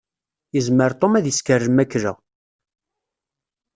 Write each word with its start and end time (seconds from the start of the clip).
Yezmer 0.55 0.91
Tom 0.99 1.13
ad 1.15 1.25
isker 1.31 1.61
lmakla. 1.69 2.13